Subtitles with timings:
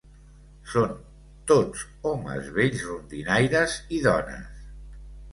[0.69, 0.93] Són
[1.51, 4.65] tots homes vells rondinaires i dones.